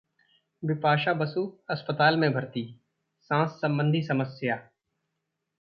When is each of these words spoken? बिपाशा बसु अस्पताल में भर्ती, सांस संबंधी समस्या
बिपाशा 0.63 1.13
बसु 1.13 1.43
अस्पताल 1.69 2.17
में 2.17 2.31
भर्ती, 2.33 2.63
सांस 3.31 3.49
संबंधी 3.51 4.01
समस्या 4.01 4.55